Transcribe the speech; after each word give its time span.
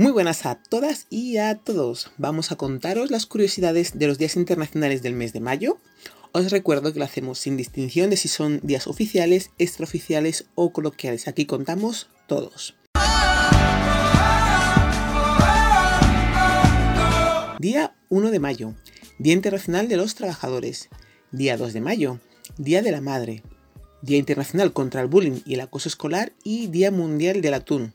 Muy 0.00 0.12
buenas 0.12 0.46
a 0.46 0.54
todas 0.54 1.06
y 1.10 1.36
a 1.36 1.56
todos. 1.56 2.10
Vamos 2.16 2.52
a 2.52 2.56
contaros 2.56 3.10
las 3.10 3.26
curiosidades 3.26 3.98
de 3.98 4.06
los 4.06 4.16
días 4.16 4.34
internacionales 4.34 5.02
del 5.02 5.12
mes 5.12 5.34
de 5.34 5.40
mayo. 5.40 5.76
Os 6.32 6.50
recuerdo 6.50 6.90
que 6.90 6.98
lo 6.98 7.04
hacemos 7.04 7.38
sin 7.38 7.58
distinción 7.58 8.08
de 8.08 8.16
si 8.16 8.28
son 8.28 8.60
días 8.62 8.86
oficiales, 8.86 9.50
extraoficiales 9.58 10.46
o 10.54 10.72
coloquiales. 10.72 11.28
Aquí 11.28 11.44
contamos 11.44 12.08
todos. 12.26 12.76
Día 17.58 17.94
1 18.08 18.30
de 18.30 18.38
mayo, 18.38 18.74
Día 19.18 19.34
Internacional 19.34 19.86
de 19.88 19.98
los 19.98 20.14
Trabajadores. 20.14 20.88
Día 21.30 21.58
2 21.58 21.74
de 21.74 21.80
mayo, 21.82 22.20
Día 22.56 22.80
de 22.80 22.90
la 22.90 23.02
Madre. 23.02 23.42
Día 24.00 24.16
Internacional 24.16 24.72
contra 24.72 25.02
el 25.02 25.08
Bullying 25.08 25.42
y 25.44 25.52
el 25.52 25.60
Acoso 25.60 25.90
Escolar 25.90 26.32
y 26.42 26.68
Día 26.68 26.90
Mundial 26.90 27.42
del 27.42 27.52
Atún. 27.52 27.92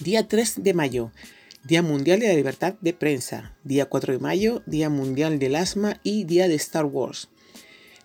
Día 0.00 0.26
3 0.26 0.64
de 0.64 0.74
mayo, 0.74 1.12
Día 1.62 1.80
Mundial 1.80 2.18
de 2.18 2.26
la 2.26 2.34
Libertad 2.34 2.74
de 2.80 2.92
Prensa. 2.92 3.54
Día 3.62 3.86
4 3.86 4.14
de 4.14 4.18
mayo, 4.18 4.62
Día 4.66 4.90
Mundial 4.90 5.38
del 5.38 5.54
Asma 5.54 6.00
y 6.02 6.24
Día 6.24 6.48
de 6.48 6.56
Star 6.56 6.84
Wars. 6.84 7.28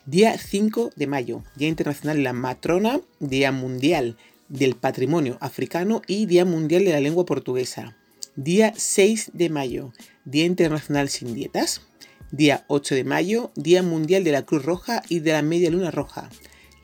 Día 0.05 0.37
5 0.37 0.91
de 0.95 1.07
mayo, 1.07 1.43
Día 1.55 1.67
Internacional 1.67 2.17
de 2.17 2.23
la 2.23 2.33
Matrona, 2.33 3.01
Día 3.19 3.51
Mundial 3.51 4.17
del 4.49 4.75
Patrimonio 4.75 5.39
Africano 5.41 6.03
y 6.05 6.27
Día 6.27 6.45
Mundial 6.45 6.85
de 6.85 6.91
la 6.91 6.99
Lengua 6.99 7.25
Portuguesa. 7.25 7.97
Día 8.35 8.71
6 8.77 9.31
de 9.33 9.49
mayo, 9.49 9.91
Día 10.25 10.45
Internacional 10.45 11.09
sin 11.09 11.33
Dietas. 11.33 11.81
Día 12.31 12.65
8 12.67 12.93
de 12.93 13.03
mayo, 13.03 13.51
Día 13.55 13.81
Mundial 13.81 14.23
de 14.23 14.31
la 14.31 14.45
Cruz 14.45 14.63
Roja 14.63 15.01
y 15.09 15.21
de 15.21 15.31
la 15.31 15.41
Media 15.41 15.71
Luna 15.71 15.89
Roja. 15.89 16.29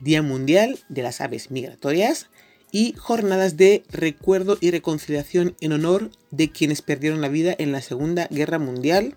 Día 0.01 0.23
Mundial 0.23 0.79
de 0.89 1.03
las 1.03 1.21
Aves 1.21 1.51
Migratorias 1.51 2.27
y 2.75 2.93
jornadas 2.97 3.55
de 3.55 3.85
recuerdo 3.89 4.57
y 4.59 4.69
reconciliación 4.69 5.55
en 5.61 5.71
honor 5.71 6.11
de 6.31 6.51
quienes 6.51 6.81
perdieron 6.81 7.21
la 7.21 7.29
vida 7.29 7.55
en 7.57 7.71
la 7.71 7.81
Segunda 7.81 8.27
Guerra 8.29 8.59
Mundial 8.59 9.15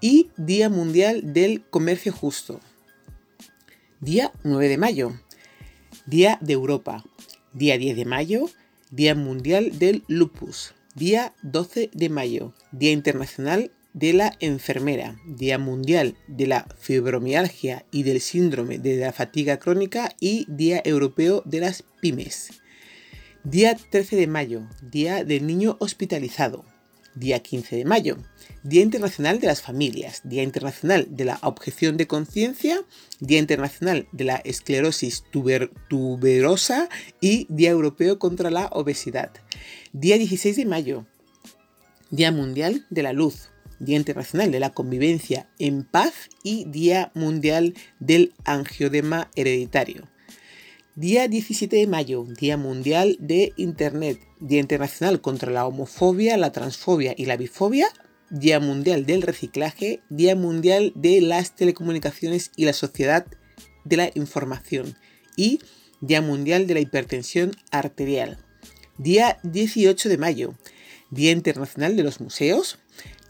y 0.00 0.30
Día 0.36 0.68
Mundial 0.68 1.32
del 1.32 1.64
Comercio 1.70 2.12
Justo. 2.12 2.60
Día 3.98 4.30
9 4.44 4.68
de 4.68 4.78
mayo, 4.78 5.12
Día 6.06 6.38
de 6.40 6.52
Europa. 6.52 7.04
Día 7.52 7.78
10 7.78 7.96
de 7.96 8.04
mayo, 8.04 8.48
Día 8.92 9.16
Mundial 9.16 9.80
del 9.80 10.04
Lupus. 10.06 10.72
Día 10.94 11.34
12 11.42 11.90
de 11.92 12.08
mayo, 12.08 12.54
Día 12.70 12.92
Internacional 12.92 13.72
de 13.92 14.12
la 14.12 14.36
Enfermera, 14.38 15.20
Día 15.26 15.58
Mundial 15.58 16.14
de 16.28 16.46
la 16.46 16.68
Fibromialgia 16.78 17.84
y 17.90 18.04
del 18.04 18.20
Síndrome 18.20 18.78
de 18.78 18.98
la 18.98 19.12
Fatiga 19.12 19.58
Crónica 19.58 20.14
y 20.20 20.46
Día 20.48 20.80
Europeo 20.84 21.42
de 21.44 21.58
las 21.58 21.82
Pymes. 22.00 22.52
Día 23.50 23.74
13 23.74 24.16
de 24.16 24.26
mayo, 24.26 24.68
Día 24.82 25.24
del 25.24 25.46
Niño 25.46 25.78
Hospitalizado. 25.80 26.66
Día 27.14 27.38
15 27.38 27.76
de 27.76 27.86
mayo, 27.86 28.18
Día 28.62 28.82
Internacional 28.82 29.40
de 29.40 29.46
las 29.46 29.62
Familias, 29.62 30.20
Día 30.22 30.42
Internacional 30.42 31.06
de 31.08 31.24
la 31.24 31.38
Objeción 31.40 31.96
de 31.96 32.06
Conciencia, 32.06 32.78
Día 33.20 33.38
Internacional 33.38 34.06
de 34.12 34.24
la 34.24 34.36
Esclerosis 34.36 35.24
Tuberosa 35.30 36.90
y 37.22 37.46
Día 37.48 37.70
Europeo 37.70 38.18
contra 38.18 38.50
la 38.50 38.66
Obesidad. 38.66 39.30
Día 39.94 40.18
16 40.18 40.54
de 40.54 40.66
mayo, 40.66 41.06
Día 42.10 42.30
Mundial 42.30 42.84
de 42.90 43.02
la 43.02 43.14
Luz, 43.14 43.48
Día 43.78 43.96
Internacional 43.96 44.52
de 44.52 44.60
la 44.60 44.74
Convivencia 44.74 45.48
en 45.58 45.84
Paz 45.84 46.12
y 46.42 46.66
Día 46.66 47.12
Mundial 47.14 47.72
del 47.98 48.34
Angiodema 48.44 49.30
Hereditario. 49.36 50.06
Día 50.98 51.28
17 51.28 51.76
de 51.76 51.86
mayo, 51.86 52.24
Día 52.24 52.56
Mundial 52.56 53.18
de 53.20 53.52
Internet, 53.56 54.18
Día 54.40 54.58
Internacional 54.58 55.20
contra 55.20 55.52
la 55.52 55.64
Homofobia, 55.64 56.36
la 56.36 56.50
Transfobia 56.50 57.14
y 57.16 57.26
la 57.26 57.36
Bifobia, 57.36 57.86
Día 58.30 58.58
Mundial 58.58 59.06
del 59.06 59.22
Reciclaje, 59.22 60.00
Día 60.08 60.34
Mundial 60.34 60.90
de 60.96 61.20
las 61.20 61.54
Telecomunicaciones 61.54 62.50
y 62.56 62.64
la 62.64 62.72
Sociedad 62.72 63.26
de 63.84 63.96
la 63.96 64.10
Información 64.16 64.96
y 65.36 65.60
Día 66.00 66.20
Mundial 66.20 66.66
de 66.66 66.74
la 66.74 66.80
Hipertensión 66.80 67.52
Arterial. 67.70 68.44
Día 68.96 69.38
18 69.44 70.08
de 70.08 70.18
mayo, 70.18 70.54
Día 71.12 71.30
Internacional 71.30 71.94
de 71.94 72.02
los 72.02 72.20
Museos, 72.20 72.80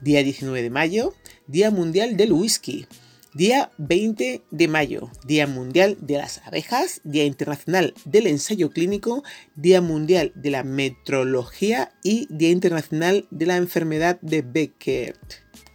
Día 0.01 0.23
19 0.23 0.62
de 0.62 0.71
mayo, 0.71 1.12
Día 1.47 1.71
Mundial 1.71 2.17
del 2.17 2.33
Whisky. 2.33 2.87
Día 3.34 3.71
20 3.77 4.43
de 4.50 4.69
mayo, 4.69 5.11
Día 5.27 5.47
Mundial 5.47 5.99
de 6.00 6.16
las 6.16 6.39
Abejas, 6.47 7.03
Día 7.05 7.25
Internacional 7.25 7.93
del 8.06 8.27
Ensayo 8.27 8.71
Clínico, 8.71 9.22
Día 9.55 9.83
Mundial 9.83 10.33
de 10.34 10.50
la 10.50 10.65
Metrología 10.65 11.93
y 12.03 12.27
Día 12.31 12.49
Internacional 12.49 13.27
de 13.31 13.44
la 13.44 13.56
Enfermedad 13.59 14.19
de 14.22 14.41
Becker. 14.41 15.19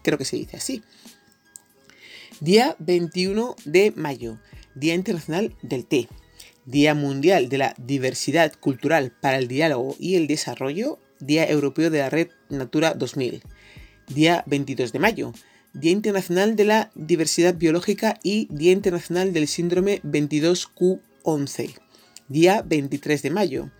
Creo 0.03 0.17
que 0.17 0.25
se 0.25 0.37
dice 0.37 0.57
así. 0.57 0.81
Día 2.39 2.75
21 2.79 3.55
de 3.65 3.93
mayo, 3.95 4.39
Día 4.73 4.95
Internacional 4.95 5.55
del 5.61 5.85
Té. 5.85 6.09
Día 6.65 6.95
Mundial 6.95 7.49
de 7.49 7.59
la 7.59 7.75
Diversidad 7.77 8.51
Cultural 8.59 9.11
para 9.11 9.37
el 9.37 9.47
Diálogo 9.47 9.95
y 9.99 10.15
el 10.15 10.25
Desarrollo, 10.25 10.97
Día 11.19 11.47
Europeo 11.47 11.91
de 11.91 11.99
la 11.99 12.09
Red 12.09 12.29
Natura 12.49 12.95
2000. 12.95 13.43
Día 14.07 14.43
22 14.47 14.91
de 14.91 14.99
mayo, 14.99 15.33
Día 15.73 15.91
Internacional 15.91 16.55
de 16.55 16.65
la 16.65 16.91
Diversidad 16.93 17.55
Biológica 17.55 18.19
y 18.21 18.47
Día 18.51 18.71
Internacional 18.71 19.33
del 19.33 19.47
Síndrome 19.47 20.03
22Q11. 20.03 21.79
Día 22.27 22.61
23 22.63 23.23
de 23.23 23.29
mayo, 23.31 23.71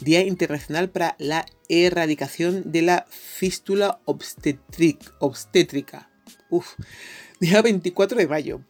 Día 0.00 0.22
Internacional 0.22 0.90
para 0.90 1.16
la 1.18 1.44
Erradicación 1.68 2.70
de 2.70 2.82
la 2.82 3.04
Fístula 3.10 4.00
Obstétrica. 4.04 6.08
Día 7.40 7.62
24 7.62 8.18
de 8.18 8.28
mayo, 8.28 8.60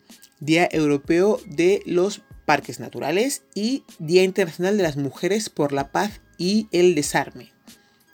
Día 0.41 0.66
Europeo 0.72 1.38
de 1.44 1.82
los 1.84 2.22
Parques 2.47 2.80
Naturales 2.80 3.42
y 3.54 3.84
Día 3.98 4.24
Internacional 4.24 4.78
de 4.78 4.84
las 4.84 4.97
Mujeres 4.97 5.50
por 5.50 5.72
la 5.72 5.92
Paz 5.92 6.22
y 6.38 6.66
el 6.72 6.94
Desarme. 6.94 7.52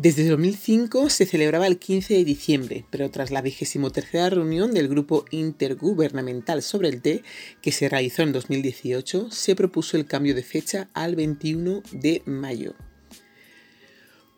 Desde 0.03 0.27
2005 0.27 1.11
se 1.11 1.27
celebraba 1.27 1.67
el 1.67 1.79
15 1.79 2.15
de 2.15 2.25
diciembre, 2.25 2.87
pero 2.89 3.11
tras 3.11 3.31
la 3.31 3.43
tercera 3.43 4.31
reunión 4.31 4.73
del 4.73 4.89
Grupo 4.89 5.27
Intergubernamental 5.31 6.63
sobre 6.63 6.89
el 6.89 7.03
té, 7.03 7.23
que 7.61 7.71
se 7.71 7.87
realizó 7.87 8.23
en 8.23 8.33
2018, 8.33 9.31
se 9.31 9.55
propuso 9.55 9.99
el 9.99 10.07
cambio 10.07 10.35
de 10.35 10.43
fecha 10.43 10.89
al 10.95 11.17
21 11.17 11.83
de 11.93 12.23
mayo. 12.25 12.75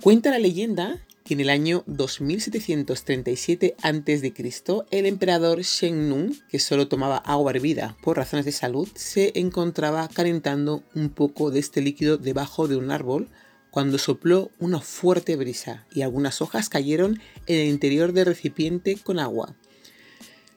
Cuenta 0.03 0.33
la 0.33 0.41
leyenda 0.41 1.01
que 1.25 1.35
en 1.35 1.41
el 1.41 1.49
año 1.51 1.85
2737 1.87 3.77
a.C. 3.83 4.57
el 4.91 5.07
emperador 5.07 5.63
Shen 5.63 6.09
Nung, 6.09 6.35
que 6.49 6.59
solo 6.59 6.89
tomaba 6.89 7.19
agua 7.19 7.53
hervida 7.53 7.97
por 8.03 8.17
razones 8.17 8.47
de 8.47 8.51
salud, 8.51 8.89
se 8.97 9.31
encontraba 9.39 10.09
calentando 10.13 10.83
un 10.97 11.11
poco 11.11 11.53
de 11.53 11.61
este 11.61 11.83
líquido 11.83 12.17
debajo 12.19 12.67
de 12.67 12.75
un 12.75 12.91
árbol 12.91 13.29
cuando 13.73 13.97
sopló 13.97 14.51
una 14.59 14.81
fuerte 14.83 15.35
brisa 15.35 15.87
y 15.95 16.03
algunas 16.03 16.43
hojas 16.43 16.69
cayeron 16.69 17.23
en 17.47 17.59
el 17.59 17.69
interior 17.69 18.13
del 18.13 18.27
recipiente 18.27 18.99
con 19.03 19.19
agua. 19.19 19.57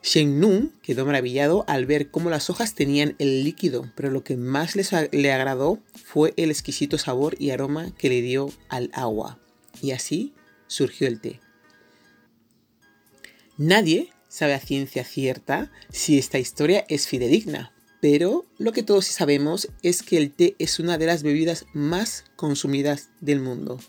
Shen 0.04 0.42
Nung 0.42 0.72
quedó 0.82 1.06
maravillado 1.06 1.64
al 1.70 1.86
ver 1.86 2.12
cómo 2.12 2.30
las 2.30 2.50
hojas 2.50 2.76
tenían 2.76 3.16
el 3.18 3.46
líquido, 3.46 3.90
pero 3.96 4.12
lo 4.12 4.26
que 4.26 4.36
más 4.36 4.76
le 4.76 5.32
agradó 5.32 5.80
fue 6.04 6.34
el 6.36 6.52
exquisito 6.52 6.98
sabor 6.98 7.38
y 7.40 7.52
aroma 7.52 7.96
que 7.98 8.10
le 8.10 8.22
dio 8.22 8.52
al 8.68 8.92
agua. 8.94 9.40
Y 9.82 9.92
así 9.92 10.34
surgió 10.68 11.08
el 11.08 11.22
té. 11.22 11.40
Nadie 13.58 14.10
sabe 14.28 14.56
a 14.56 14.60
ciencia 14.60 15.06
cierta 15.06 15.72
si 15.90 16.18
esta 16.18 16.38
historia 16.38 16.84
es 16.90 17.08
fidedigna, 17.08 17.72
pero 18.08 18.46
lo 18.60 18.72
que 18.72 18.84
todos 18.84 19.08
sabemos 19.08 19.68
es 19.82 20.04
que 20.04 20.18
el 20.18 20.32
té 20.32 20.56
es 20.60 20.80
una 20.80 21.00
de 21.00 21.08
las 21.08 21.24
bebidas 21.24 21.66
más 21.74 22.26
consumidas 22.36 23.10
del 23.20 23.40
mundo. 23.40 23.80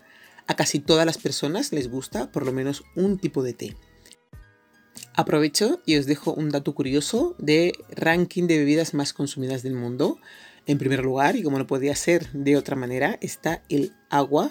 A 0.47 0.55
casi 0.55 0.79
todas 0.79 1.05
las 1.05 1.19
personas 1.19 1.71
les 1.71 1.87
gusta 1.87 2.31
por 2.31 2.43
lo 2.43 2.51
menos 2.51 2.83
un 2.95 3.19
tipo 3.19 3.43
de 3.43 3.53
té. 3.53 3.77
Aprovecho 5.13 5.83
y 5.85 5.97
os 5.97 6.07
dejo 6.07 6.33
un 6.33 6.49
dato 6.49 6.73
curioso 6.73 7.35
de 7.37 7.73
ranking 7.91 8.47
de 8.47 8.57
bebidas 8.57 8.95
más 8.95 9.13
consumidas 9.13 9.61
del 9.61 9.75
mundo. 9.75 10.17
En 10.65 10.79
primer 10.79 11.03
lugar, 11.03 11.35
y 11.35 11.43
como 11.43 11.59
no 11.59 11.67
podía 11.67 11.95
ser 11.95 12.27
de 12.31 12.57
otra 12.57 12.75
manera, 12.75 13.19
está 13.21 13.61
el 13.69 13.93
agua. 14.09 14.49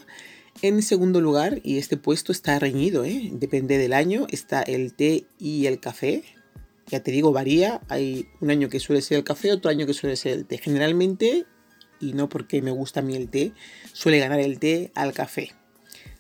En 0.63 0.81
segundo 0.81 1.21
lugar, 1.21 1.61
y 1.65 1.79
este 1.79 1.97
puesto 1.97 2.31
está 2.31 2.61
reñido, 2.61 3.05
¿eh? 3.05 3.31
depende 3.33 3.79
del 3.79 3.95
año, 3.95 4.29
está 4.31 4.63
el 4.63 4.95
té 4.95 5.27
y 5.41 5.67
el 5.67 5.81
café. 5.81 6.23
Ya 6.89 7.01
te 7.01 7.11
digo, 7.11 7.33
varía. 7.33 7.81
Hay 7.89 8.29
un 8.41 8.51
año 8.51 8.69
que 8.69 8.81
suele 8.81 9.03
ser 9.03 9.19
el 9.19 9.25
café, 9.25 9.53
otro 9.53 9.71
año 9.71 9.87
que 9.87 9.95
suele 9.95 10.17
ser 10.17 10.33
el 10.33 10.47
té. 10.47 10.59
Generalmente, 10.59 11.47
y 12.01 12.13
no 12.13 12.29
porque 12.29 12.63
me 12.63 12.71
gusta 12.71 13.01
a 13.01 13.03
mí 13.03 13.17
el 13.17 13.29
té, 13.29 13.53
suele 13.93 14.19
ganar 14.19 14.41
el 14.41 14.59
té 14.59 14.93
al 14.95 15.13
café. 15.13 15.53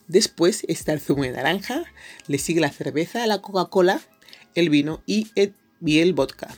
Después 0.09 0.65
está 0.69 0.93
el 0.93 1.01
zumo 1.01 1.25
de 1.25 1.33
naranja, 1.33 1.85
le 2.29 2.39
sigue 2.39 2.61
la 2.61 2.71
cerveza, 2.71 3.27
la 3.27 3.43
Coca-Cola, 3.43 4.01
el 4.55 4.71
vino 4.71 5.03
y 5.07 5.29
el, 5.35 5.55
y 5.85 5.99
el 5.99 6.15
vodka. 6.15 6.49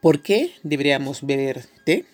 ¿Por 0.00 0.22
qué 0.22 0.54
deberíamos 0.62 1.26
beber 1.26 1.66
té? 1.84 2.06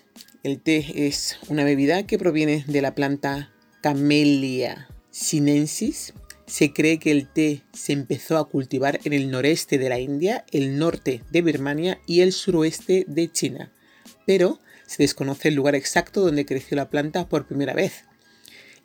El 0.43 0.61
té 0.61 1.07
es 1.07 1.39
una 1.49 1.65
bebida 1.65 2.07
que 2.07 2.19
proviene 2.19 2.65
de 2.67 2.83
la 2.83 2.95
planta 2.95 3.53
Camellia 3.83 4.89
sinensis. 5.15 6.13
Se 6.47 6.73
cree 6.73 6.99
que 6.99 7.11
el 7.11 7.27
té 7.27 7.63
se 7.73 7.93
empezó 7.93 8.37
a 8.39 8.49
cultivar 8.49 9.01
en 9.05 9.13
el 9.13 9.31
noreste 9.31 9.79
de 9.79 9.89
la 9.89 9.99
India, 9.99 10.45
el 10.53 10.79
norte 10.79 11.23
de 11.31 11.43
Birmania 11.43 12.01
y 12.07 12.21
el 12.21 12.33
suroeste 12.33 13.05
de 13.09 13.33
China, 13.33 13.73
pero 14.27 14.61
se 14.87 15.03
desconoce 15.03 15.49
el 15.49 15.55
lugar 15.55 15.75
exacto 15.75 16.21
donde 16.21 16.45
creció 16.45 16.77
la 16.77 16.91
planta 16.91 17.29
por 17.29 17.47
primera 17.47 17.73
vez. 17.73 18.05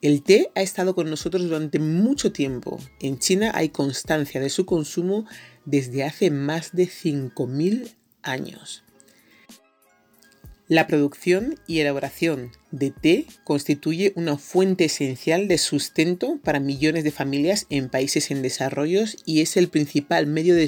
El 0.02 0.24
té 0.24 0.50
ha 0.56 0.62
estado 0.62 0.96
con 0.96 1.10
nosotros 1.10 1.44
durante 1.44 1.78
mucho 1.78 2.32
tiempo. 2.32 2.80
En 3.02 3.20
China 3.20 3.52
hay 3.54 3.70
constancia 3.70 4.40
de 4.40 4.50
su 4.50 4.66
consumo 4.66 5.26
desde 5.66 6.06
hace 6.06 6.32
más 6.32 6.72
de 6.72 6.86
5.000 6.86 7.96
años. 8.24 8.84
La 10.70 10.86
producción 10.86 11.56
y 11.66 11.80
elaboración 11.80 12.52
de 12.70 12.92
té 12.92 13.26
constituye 13.44 14.14
una 14.16 14.38
fuente 14.38 14.86
esencial 14.86 15.48
de 15.48 15.58
sustento 15.58 16.40
para 16.44 16.60
millones 16.60 17.04
de 17.04 17.10
familias 17.10 17.66
en 17.72 17.90
países 17.90 18.30
en 18.30 18.44
desarrollo 18.44 19.06
y 19.26 19.42
es 19.42 19.58
el 19.58 19.70
principal 19.70 20.28
medio 20.28 20.54
de, 20.54 20.68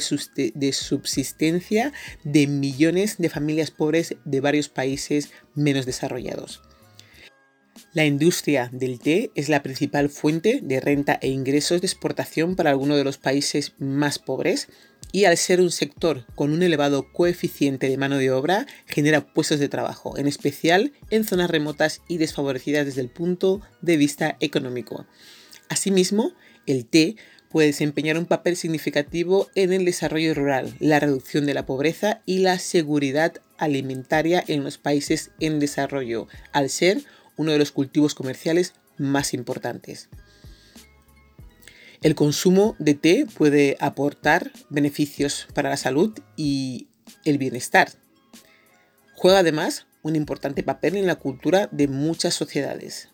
subsistencia 0.73 1.93
de 2.23 2.47
millones 2.47 3.17
de 3.19 3.29
familias 3.29 3.69
pobres 3.69 4.15
de 4.25 4.39
varios 4.39 4.69
países 4.69 5.29
menos 5.53 5.85
desarrollados. 5.85 6.63
La 7.93 8.05
industria 8.05 8.71
del 8.73 8.99
té 8.99 9.29
es 9.35 9.49
la 9.49 9.61
principal 9.61 10.09
fuente 10.09 10.61
de 10.63 10.79
renta 10.79 11.19
e 11.21 11.27
ingresos 11.27 11.79
de 11.79 11.85
exportación 11.85 12.55
para 12.55 12.71
algunos 12.71 12.97
de 12.97 13.03
los 13.03 13.19
países 13.19 13.73
más 13.77 14.17
pobres 14.17 14.67
y 15.11 15.25
al 15.25 15.37
ser 15.37 15.61
un 15.61 15.71
sector 15.71 16.25
con 16.35 16.51
un 16.51 16.63
elevado 16.63 17.11
coeficiente 17.11 17.89
de 17.89 17.97
mano 17.97 18.17
de 18.17 18.31
obra 18.31 18.65
genera 18.85 19.33
puestos 19.33 19.59
de 19.59 19.69
trabajo, 19.69 20.17
en 20.17 20.27
especial 20.27 20.93
en 21.09 21.23
zonas 21.25 21.49
remotas 21.49 22.01
y 22.07 22.17
desfavorecidas 22.17 22.85
desde 22.85 23.01
el 23.01 23.09
punto 23.09 23.61
de 23.81 23.97
vista 23.97 24.37
económico. 24.39 25.05
Asimismo, 25.69 26.33
el 26.65 26.85
té 26.85 27.15
puede 27.49 27.67
desempeñar 27.67 28.17
un 28.17 28.25
papel 28.25 28.55
significativo 28.55 29.49
en 29.55 29.73
el 29.73 29.85
desarrollo 29.85 30.33
rural, 30.33 30.73
la 30.79 30.99
reducción 30.99 31.45
de 31.45 31.53
la 31.53 31.65
pobreza 31.65 32.21
y 32.25 32.39
la 32.39 32.57
seguridad 32.59 33.33
alimentaria 33.57 34.43
en 34.47 34.63
los 34.63 34.77
países 34.77 35.31
en 35.39 35.59
desarrollo, 35.59 36.27
al 36.53 36.69
ser 36.69 37.03
uno 37.35 37.51
de 37.51 37.57
los 37.57 37.71
cultivos 37.71 38.15
comerciales 38.15 38.73
más 38.97 39.33
importantes. 39.33 40.09
El 42.01 42.15
consumo 42.15 42.75
de 42.79 42.95
té 42.95 43.27
puede 43.31 43.77
aportar 43.79 44.51
beneficios 44.69 45.47
para 45.53 45.69
la 45.69 45.77
salud 45.77 46.17
y 46.35 46.87
el 47.25 47.37
bienestar. 47.37 47.91
Juega 49.13 49.39
además 49.39 49.85
un 50.01 50.15
importante 50.15 50.63
papel 50.63 50.95
en 50.95 51.05
la 51.05 51.17
cultura 51.17 51.69
de 51.71 51.87
muchas 51.87 52.33
sociedades. 52.33 53.09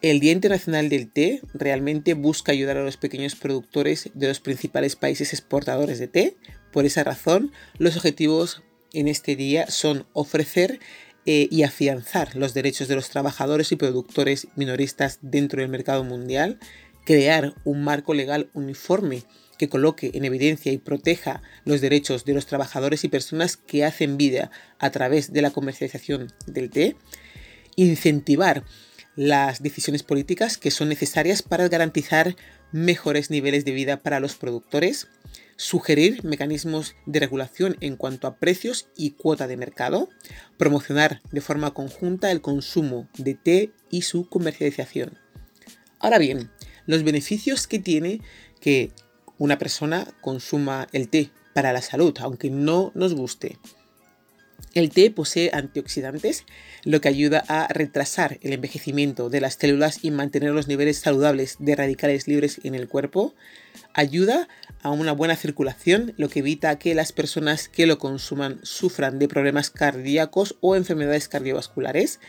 El 0.00 0.20
Día 0.20 0.32
Internacional 0.32 0.88
del 0.88 1.12
Té 1.12 1.42
realmente 1.52 2.14
busca 2.14 2.52
ayudar 2.52 2.78
a 2.78 2.84
los 2.84 2.96
pequeños 2.96 3.34
productores 3.34 4.10
de 4.14 4.28
los 4.28 4.40
principales 4.40 4.96
países 4.96 5.34
exportadores 5.34 5.98
de 5.98 6.08
té. 6.08 6.36
Por 6.72 6.86
esa 6.86 7.04
razón, 7.04 7.52
los 7.76 7.96
objetivos 7.96 8.62
en 8.94 9.08
este 9.08 9.36
día 9.36 9.70
son 9.70 10.06
ofrecer 10.14 10.80
eh, 11.26 11.48
y 11.50 11.64
afianzar 11.64 12.36
los 12.36 12.54
derechos 12.54 12.86
de 12.86 12.94
los 12.94 13.10
trabajadores 13.10 13.72
y 13.72 13.76
productores 13.76 14.46
minoristas 14.54 15.18
dentro 15.22 15.60
del 15.60 15.68
mercado 15.68 16.04
mundial, 16.04 16.60
crear 17.06 17.54
un 17.64 17.82
marco 17.84 18.12
legal 18.12 18.50
uniforme 18.52 19.22
que 19.56 19.70
coloque 19.70 20.10
en 20.12 20.26
evidencia 20.26 20.72
y 20.72 20.78
proteja 20.78 21.40
los 21.64 21.80
derechos 21.80 22.26
de 22.26 22.34
los 22.34 22.46
trabajadores 22.46 23.04
y 23.04 23.08
personas 23.08 23.56
que 23.56 23.84
hacen 23.84 24.18
vida 24.18 24.50
a 24.78 24.90
través 24.90 25.32
de 25.32 25.40
la 25.40 25.50
comercialización 25.50 26.32
del 26.46 26.68
té, 26.68 26.96
incentivar 27.76 28.64
las 29.14 29.62
decisiones 29.62 30.02
políticas 30.02 30.58
que 30.58 30.70
son 30.70 30.90
necesarias 30.90 31.40
para 31.40 31.68
garantizar 31.68 32.36
mejores 32.72 33.30
niveles 33.30 33.64
de 33.64 33.72
vida 33.72 34.02
para 34.02 34.20
los 34.20 34.34
productores, 34.34 35.08
sugerir 35.56 36.22
mecanismos 36.22 36.96
de 37.06 37.20
regulación 37.20 37.76
en 37.80 37.96
cuanto 37.96 38.26
a 38.26 38.36
precios 38.36 38.88
y 38.94 39.12
cuota 39.12 39.46
de 39.46 39.56
mercado, 39.56 40.10
promocionar 40.58 41.22
de 41.30 41.40
forma 41.40 41.72
conjunta 41.72 42.30
el 42.30 42.42
consumo 42.42 43.08
de 43.16 43.34
té 43.34 43.72
y 43.90 44.02
su 44.02 44.28
comercialización. 44.28 45.16
Ahora 45.98 46.18
bien, 46.18 46.50
los 46.86 47.02
beneficios 47.02 47.66
que 47.66 47.78
tiene 47.78 48.20
que 48.60 48.90
una 49.38 49.58
persona 49.58 50.06
consuma 50.20 50.88
el 50.92 51.08
té 51.08 51.30
para 51.52 51.72
la 51.72 51.82
salud, 51.82 52.14
aunque 52.20 52.50
no 52.50 52.92
nos 52.94 53.14
guste. 53.14 53.58
El 54.74 54.90
té 54.90 55.10
posee 55.10 55.50
antioxidantes, 55.52 56.44
lo 56.84 57.00
que 57.00 57.08
ayuda 57.08 57.44
a 57.48 57.66
retrasar 57.68 58.38
el 58.42 58.52
envejecimiento 58.52 59.30
de 59.30 59.40
las 59.40 59.54
células 59.54 60.00
y 60.02 60.10
mantener 60.10 60.52
los 60.52 60.68
niveles 60.68 60.98
saludables 60.98 61.56
de 61.58 61.76
radicales 61.76 62.28
libres 62.28 62.60
en 62.62 62.74
el 62.74 62.88
cuerpo. 62.88 63.34
Ayuda 63.94 64.48
a 64.82 64.90
una 64.90 65.12
buena 65.12 65.36
circulación, 65.36 66.12
lo 66.18 66.28
que 66.28 66.40
evita 66.40 66.78
que 66.78 66.94
las 66.94 67.12
personas 67.12 67.68
que 67.68 67.86
lo 67.86 67.98
consuman 67.98 68.60
sufran 68.62 69.18
de 69.18 69.28
problemas 69.28 69.70
cardíacos 69.70 70.56
o 70.60 70.76
enfermedades 70.76 71.28
cardiovasculares. 71.28 72.20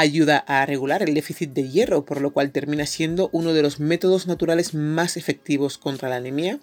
Ayuda 0.00 0.38
a 0.46 0.64
regular 0.64 1.02
el 1.02 1.14
déficit 1.14 1.50
de 1.50 1.68
hierro, 1.68 2.04
por 2.04 2.20
lo 2.20 2.30
cual 2.32 2.52
termina 2.52 2.86
siendo 2.86 3.30
uno 3.32 3.52
de 3.52 3.62
los 3.62 3.80
métodos 3.80 4.28
naturales 4.28 4.72
más 4.72 5.16
efectivos 5.16 5.76
contra 5.76 6.08
la 6.08 6.16
anemia 6.16 6.60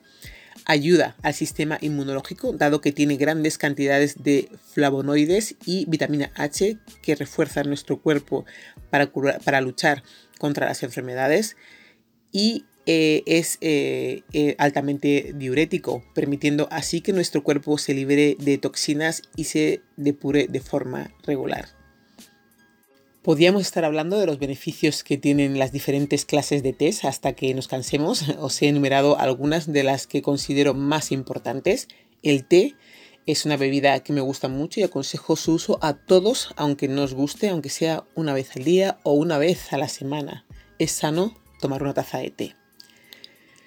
ayuda 0.64 1.16
al 1.22 1.34
sistema 1.34 1.78
inmunológico, 1.82 2.54
dado 2.54 2.80
que 2.82 2.92
tiene 2.92 3.18
grandes 3.18 3.58
cantidades 3.58 4.24
de 4.24 4.50
flavonoides 4.74 5.56
y 5.66 5.86
vitamina 5.88 6.32
H 6.36 6.78
que 7.02 7.16
refuerzan 7.16 7.68
nuestro 7.68 8.02
cuerpo 8.02 8.46
para, 8.90 9.12
para 9.44 9.62
luchar 9.62 10.04
contra 10.40 10.68
las 10.68 10.84
enfermedades. 10.84 11.58
Y 12.32 12.66
eh, 12.86 13.24
es 13.26 13.58
eh, 13.62 14.24
eh, 14.34 14.56
altamente 14.58 15.34
diurético, 15.36 16.04
permitiendo 16.14 16.68
así 16.72 17.02
que 17.02 17.14
nuestro 17.14 17.44
cuerpo 17.44 17.78
se 17.78 17.94
libere 17.94 18.38
de 18.40 18.58
toxinas 18.58 19.24
y 19.36 19.46
se 19.46 19.82
depure 19.98 20.48
de 20.48 20.60
forma 20.60 21.12
regular. 21.26 21.75
Podríamos 23.26 23.64
estar 23.64 23.84
hablando 23.86 24.20
de 24.20 24.28
los 24.28 24.38
beneficios 24.38 25.04
que 25.04 25.18
tienen 25.18 25.58
las 25.58 25.72
diferentes 25.72 26.26
clases 26.26 26.62
de 26.62 26.74
test 26.74 27.06
hasta 27.06 27.34
que 27.34 27.56
nos 27.56 27.68
cansemos. 27.68 28.24
Os 28.40 28.62
he 28.62 28.68
enumerado 28.68 29.18
algunas 29.18 29.66
de 29.74 29.82
las 29.82 30.06
que 30.06 30.22
considero 30.22 30.76
más 30.76 31.12
importantes. 31.12 31.88
El 32.22 32.46
té 32.46 32.76
es 33.26 33.44
una 33.48 33.58
bebida 33.58 34.00
que 34.02 34.14
me 34.14 34.22
gusta 34.22 34.48
mucho 34.48 34.80
y 34.80 34.84
aconsejo 34.84 35.36
su 35.38 35.54
uso 35.54 35.80
a 35.82 35.96
todos, 35.96 36.54
aunque 36.56 36.88
no 36.88 37.02
os 37.02 37.16
guste, 37.16 37.50
aunque 37.50 37.70
sea 37.70 38.04
una 38.14 38.32
vez 38.32 38.56
al 38.56 38.64
día 38.64 39.00
o 39.02 39.14
una 39.14 39.40
vez 39.40 39.74
a 39.74 39.80
la 39.80 39.88
semana. 39.88 40.46
Es 40.78 40.92
sano 40.92 41.34
tomar 41.60 41.82
una 41.82 41.96
taza 41.96 42.20
de 42.20 42.30
té. 42.30 42.56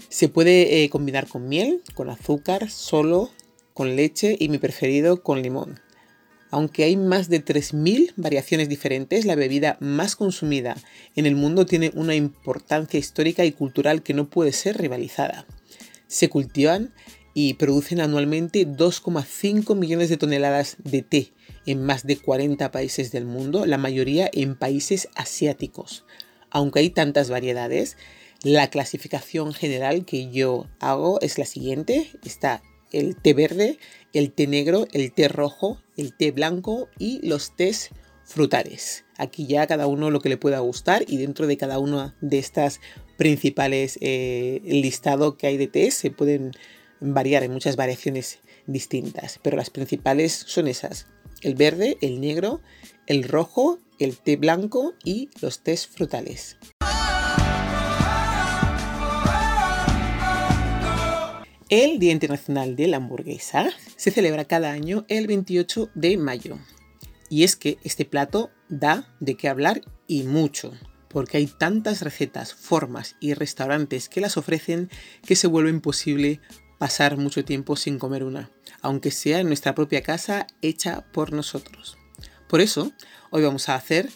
Se 0.09 0.29
puede 0.29 0.85
eh, 0.85 0.89
combinar 0.89 1.27
con 1.27 1.49
miel, 1.49 1.83
con 1.97 2.11
azúcar, 2.11 2.71
solo, 2.71 3.33
con 3.75 3.97
leche 3.97 4.37
y 4.39 4.51
mi 4.51 4.59
preferido 4.59 5.25
con 5.25 5.43
limón. 5.43 5.81
Aunque 6.51 6.85
hay 6.85 6.97
más 6.97 7.29
de 7.29 7.45
3.000 7.45 8.13
variaciones 8.17 8.69
diferentes, 8.69 9.25
la 9.25 9.35
bebida 9.35 9.77
más 9.81 10.17
consumida 10.17 10.77
en 11.15 11.27
el 11.27 11.37
mundo 11.37 11.67
tiene 11.67 11.91
una 11.95 12.15
importancia 12.15 12.99
histórica 12.99 13.45
y 13.45 13.53
cultural 13.53 14.03
que 14.03 14.15
no 14.15 14.31
puede 14.31 14.53
ser 14.53 14.79
rivalizada. 14.79 15.47
Se 16.07 16.29
cultivan 16.29 16.95
y 17.35 17.55
producen 17.55 18.01
anualmente 18.01 18.67
2,5 18.67 19.77
millones 19.77 20.09
de 20.09 20.17
toneladas 20.17 20.77
de 20.79 21.03
té 21.03 21.33
en 21.67 21.83
más 21.83 22.07
de 22.07 22.17
40 22.17 22.71
países 22.73 23.13
del 23.13 23.27
mundo, 23.27 23.67
la 23.67 23.77
mayoría 23.77 24.31
en 24.33 24.57
países 24.57 25.09
asiáticos. 25.15 26.05
Aunque 26.51 26.81
hay 26.81 26.91
tantas 26.91 27.29
variedades, 27.29 27.99
la 28.43 28.71
clasificación 28.71 29.53
general 29.53 30.05
que 30.05 30.31
yo 30.31 30.67
hago 30.81 31.21
es 31.21 31.39
la 31.39 31.45
siguiente. 31.45 32.11
Está 32.25 32.63
el 32.93 33.17
té 33.17 33.35
verde, 33.35 33.79
el 34.13 34.33
té 34.33 34.47
negro, 34.47 34.87
el 34.93 35.13
té 35.13 35.29
rojo, 35.29 35.83
el 35.97 36.15
té 36.15 36.31
blanco 36.31 36.89
y 36.99 37.27
los 37.27 37.57
tés 37.57 37.91
frutales. 38.25 39.05
Aquí 39.17 39.47
ya 39.47 39.67
cada 39.67 39.87
uno 39.87 40.11
lo 40.11 40.21
que 40.21 40.29
le 40.29 40.37
pueda 40.37 40.59
gustar 40.61 41.05
y 41.07 41.17
dentro 41.17 41.47
de 41.47 41.57
cada 41.57 41.79
una 41.79 42.15
de 42.21 42.39
estas 42.39 42.81
principales 43.17 43.99
eh, 44.01 44.61
listado 44.65 45.37
que 45.37 45.47
hay 45.47 45.57
de 45.57 45.67
tés 45.67 45.95
se 45.95 46.11
pueden 46.11 46.53
variar 47.01 47.43
en 47.43 47.53
muchas 47.53 47.77
variaciones 47.77 48.41
distintas, 48.67 49.41
pero 49.43 49.57
las 49.57 49.71
principales 49.71 50.33
son 50.33 50.69
esas. 50.69 51.07
El 51.43 51.55
verde, 51.55 51.97
el 52.01 52.21
negro, 52.21 52.61
el 53.07 53.25
rojo, 53.25 53.79
el 53.99 54.19
té 54.19 54.37
blanco 54.37 54.95
y 55.05 55.31
los 55.41 55.63
tés 55.63 55.87
frutales. 55.87 56.59
El 61.71 61.99
Día 61.99 62.13
Internacional 62.13 62.77
de 62.77 62.87
la 62.87 62.97
Hamburguesa 62.97 63.69
se 63.95 64.11
celebra 64.11 64.47
cada 64.47 64.73
año 64.73 65.05
el 65.09 65.27
28 65.27 65.91
de 65.95 66.17
mayo. 66.17 66.59
Y 67.29 67.45
es 67.45 67.57
que 67.57 67.77
este 67.85 68.07
plato 68.07 68.51
da 68.71 69.15
de 69.21 69.35
qué 69.35 69.51
hablar 69.51 69.83
y 70.07 70.23
mucho, 70.23 70.73
porque 71.09 71.37
hay 71.37 71.47
tantas 71.47 72.01
recetas, 72.01 72.55
formas 72.55 73.17
y 73.21 73.35
restaurantes 73.35 74.09
que 74.09 74.23
las 74.23 74.39
ofrecen 74.39 74.89
que 75.27 75.37
se 75.37 75.47
vuelve 75.47 75.69
imposible 75.69 76.41
pasar 76.79 77.19
mucho 77.19 77.45
tiempo 77.45 77.77
sin 77.77 77.99
comer 77.99 78.25
una, 78.25 78.51
aunque 78.81 79.11
sea 79.11 79.41
en 79.41 79.49
nuestra 79.49 79.75
propia 79.75 80.03
casa 80.03 80.47
hecha 80.63 81.05
por 81.13 81.35
nosotros. 81.35 81.99
Por 82.49 82.63
eso, 82.63 82.93
hoy 83.29 83.43
vamos 83.43 83.69
a 83.69 83.75
hacer 83.75 84.09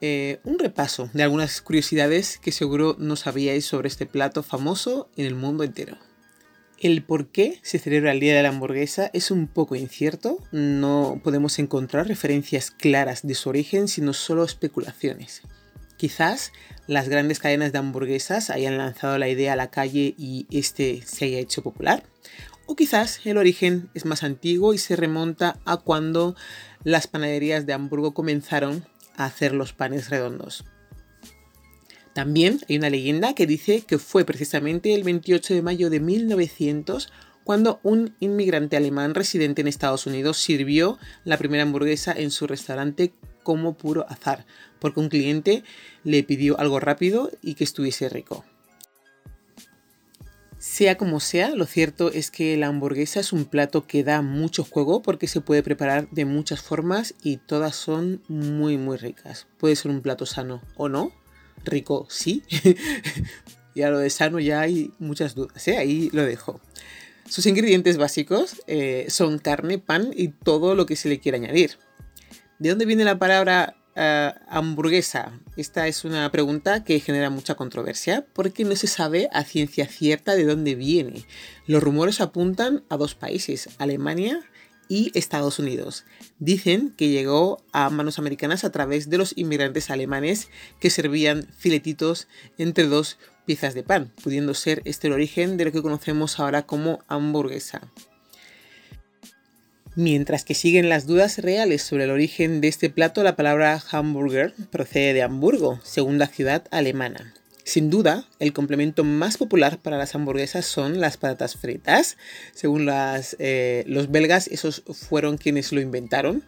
eh, 0.00 0.38
un 0.44 0.60
repaso 0.60 1.10
de 1.12 1.24
algunas 1.24 1.60
curiosidades 1.60 2.38
que 2.38 2.52
seguro 2.52 2.94
no 3.00 3.16
sabíais 3.16 3.64
sobre 3.64 3.88
este 3.88 4.06
plato 4.06 4.44
famoso 4.44 5.10
en 5.16 5.26
el 5.26 5.34
mundo 5.34 5.64
entero. 5.64 5.98
El 6.80 7.02
por 7.02 7.26
qué 7.26 7.60
se 7.60 7.78
celebra 7.78 8.12
el 8.12 8.20
Día 8.20 8.34
de 8.34 8.42
la 8.42 8.48
Hamburguesa 8.48 9.10
es 9.12 9.30
un 9.30 9.48
poco 9.48 9.76
incierto, 9.76 10.38
no 10.50 11.20
podemos 11.22 11.58
encontrar 11.58 12.08
referencias 12.08 12.70
claras 12.70 13.20
de 13.20 13.34
su 13.34 13.50
origen, 13.50 13.86
sino 13.86 14.14
solo 14.14 14.44
especulaciones. 14.44 15.42
Quizás 15.98 16.52
las 16.86 17.10
grandes 17.10 17.38
cadenas 17.38 17.72
de 17.72 17.78
hamburguesas 17.78 18.48
hayan 18.48 18.78
lanzado 18.78 19.18
la 19.18 19.28
idea 19.28 19.52
a 19.52 19.56
la 19.56 19.70
calle 19.70 20.14
y 20.16 20.46
este 20.50 21.02
se 21.04 21.26
haya 21.26 21.38
hecho 21.38 21.62
popular. 21.62 22.02
O 22.64 22.76
quizás 22.76 23.20
el 23.26 23.36
origen 23.36 23.90
es 23.92 24.06
más 24.06 24.22
antiguo 24.22 24.72
y 24.72 24.78
se 24.78 24.96
remonta 24.96 25.58
a 25.66 25.76
cuando 25.76 26.34
las 26.82 27.06
panaderías 27.06 27.66
de 27.66 27.74
Hamburgo 27.74 28.14
comenzaron 28.14 28.86
a 29.16 29.26
hacer 29.26 29.52
los 29.52 29.74
panes 29.74 30.08
redondos. 30.08 30.64
También 32.12 32.60
hay 32.68 32.76
una 32.76 32.90
leyenda 32.90 33.34
que 33.34 33.46
dice 33.46 33.82
que 33.82 33.98
fue 33.98 34.24
precisamente 34.24 34.94
el 34.94 35.04
28 35.04 35.54
de 35.54 35.62
mayo 35.62 35.90
de 35.90 36.00
1900 36.00 37.12
cuando 37.44 37.80
un 37.82 38.14
inmigrante 38.20 38.76
alemán 38.76 39.14
residente 39.14 39.60
en 39.60 39.68
Estados 39.68 40.06
Unidos 40.06 40.38
sirvió 40.38 40.98
la 41.24 41.36
primera 41.36 41.62
hamburguesa 41.62 42.12
en 42.12 42.30
su 42.30 42.46
restaurante 42.46 43.12
como 43.42 43.74
puro 43.74 44.06
azar, 44.08 44.44
porque 44.78 45.00
un 45.00 45.08
cliente 45.08 45.64
le 46.04 46.22
pidió 46.22 46.58
algo 46.60 46.80
rápido 46.80 47.30
y 47.42 47.54
que 47.54 47.64
estuviese 47.64 48.08
rico. 48.08 48.44
Sea 50.58 50.98
como 50.98 51.20
sea, 51.20 51.54
lo 51.54 51.64
cierto 51.64 52.12
es 52.12 52.30
que 52.30 52.54
la 52.58 52.66
hamburguesa 52.66 53.18
es 53.18 53.32
un 53.32 53.46
plato 53.46 53.86
que 53.86 54.04
da 54.04 54.20
mucho 54.20 54.62
juego 54.62 55.00
porque 55.00 55.26
se 55.26 55.40
puede 55.40 55.62
preparar 55.62 56.10
de 56.10 56.26
muchas 56.26 56.60
formas 56.60 57.14
y 57.22 57.38
todas 57.38 57.74
son 57.76 58.22
muy 58.28 58.76
muy 58.76 58.98
ricas. 58.98 59.46
Puede 59.56 59.74
ser 59.74 59.90
un 59.90 60.02
plato 60.02 60.26
sano 60.26 60.60
o 60.76 60.90
no, 60.90 61.12
rico 61.64 62.06
sí. 62.10 62.42
y 63.74 63.82
a 63.82 63.90
lo 63.90 63.98
de 63.98 64.10
sano 64.10 64.38
ya 64.40 64.60
hay 64.60 64.92
muchas 64.98 65.34
dudas, 65.34 65.66
¿eh? 65.68 65.78
ahí 65.78 66.10
lo 66.12 66.24
dejo. 66.24 66.60
Sus 67.28 67.46
ingredientes 67.46 67.96
básicos 67.96 68.60
eh, 68.66 69.06
son 69.08 69.38
carne, 69.38 69.78
pan 69.78 70.10
y 70.14 70.28
todo 70.28 70.74
lo 70.74 70.86
que 70.86 70.96
se 70.96 71.08
le 71.08 71.20
quiera 71.20 71.38
añadir. 71.38 71.78
¿De 72.58 72.70
dónde 72.70 72.86
viene 72.86 73.04
la 73.04 73.18
palabra 73.18 73.76
eh, 73.94 74.32
hamburguesa? 74.48 75.38
Esta 75.56 75.86
es 75.86 76.04
una 76.04 76.30
pregunta 76.32 76.82
que 76.82 76.98
genera 76.98 77.30
mucha 77.30 77.54
controversia 77.54 78.26
porque 78.32 78.64
no 78.64 78.74
se 78.74 78.88
sabe 78.88 79.28
a 79.32 79.44
ciencia 79.44 79.86
cierta 79.86 80.34
de 80.34 80.44
dónde 80.44 80.74
viene. 80.74 81.24
Los 81.66 81.82
rumores 81.82 82.20
apuntan 82.20 82.82
a 82.88 82.96
dos 82.96 83.14
países, 83.14 83.68
Alemania 83.78 84.40
y 84.90 85.12
Estados 85.14 85.60
Unidos. 85.60 86.04
Dicen 86.40 86.92
que 86.96 87.08
llegó 87.08 87.64
a 87.72 87.88
manos 87.88 88.18
americanas 88.18 88.64
a 88.64 88.72
través 88.72 89.08
de 89.08 89.16
los 89.16 89.32
inmigrantes 89.38 89.88
alemanes 89.88 90.48
que 90.80 90.90
servían 90.90 91.46
filetitos 91.56 92.26
entre 92.58 92.84
dos 92.84 93.16
piezas 93.46 93.72
de 93.72 93.84
pan, 93.84 94.12
pudiendo 94.22 94.52
ser 94.52 94.82
este 94.84 95.06
el 95.06 95.14
origen 95.14 95.56
de 95.56 95.66
lo 95.66 95.72
que 95.72 95.80
conocemos 95.80 96.40
ahora 96.40 96.66
como 96.66 96.98
hamburguesa. 97.06 97.88
Mientras 99.94 100.44
que 100.44 100.54
siguen 100.54 100.88
las 100.88 101.06
dudas 101.06 101.38
reales 101.38 101.82
sobre 101.82 102.04
el 102.04 102.10
origen 102.10 102.60
de 102.60 102.68
este 102.68 102.90
plato, 102.90 103.22
la 103.22 103.36
palabra 103.36 103.80
hamburger 103.92 104.54
procede 104.70 105.12
de 105.12 105.22
Hamburgo, 105.22 105.80
segunda 105.84 106.26
ciudad 106.26 106.66
alemana. 106.70 107.34
Sin 107.70 107.88
duda, 107.88 108.24
el 108.40 108.52
complemento 108.52 109.04
más 109.04 109.36
popular 109.36 109.78
para 109.78 109.96
las 109.96 110.16
hamburguesas 110.16 110.66
son 110.66 111.00
las 111.00 111.16
patatas 111.16 111.54
fritas. 111.54 112.16
Según 112.52 112.88
eh, 112.90 113.84
los 113.86 114.10
belgas, 114.10 114.48
esos 114.48 114.82
fueron 114.88 115.38
quienes 115.38 115.70
lo 115.70 115.80
inventaron. 115.80 116.42